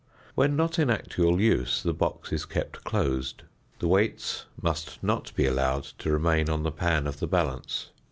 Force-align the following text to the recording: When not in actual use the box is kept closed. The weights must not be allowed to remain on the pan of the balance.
When 0.33 0.55
not 0.55 0.79
in 0.79 0.89
actual 0.89 1.39
use 1.39 1.83
the 1.83 1.93
box 1.93 2.33
is 2.33 2.45
kept 2.45 2.83
closed. 2.83 3.43
The 3.77 3.87
weights 3.87 4.45
must 4.59 4.97
not 5.03 5.31
be 5.35 5.45
allowed 5.45 5.83
to 5.99 6.09
remain 6.11 6.49
on 6.49 6.63
the 6.63 6.71
pan 6.71 7.05
of 7.05 7.19
the 7.19 7.27
balance. 7.27 7.91